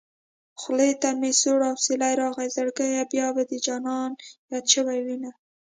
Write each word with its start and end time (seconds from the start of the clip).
خولې 0.59 0.91
ته 1.01 1.09
مې 1.19 1.31
سوړ 1.41 1.59
اوسېلی 1.71 2.13
راغی 2.21 2.47
زړګيه 2.55 3.03
بيا 3.11 3.27
به 3.35 3.43
دې 3.49 3.57
جانان 3.67 4.11
ياد 4.51 4.65
شوی 4.73 4.99
وينه 5.05 5.31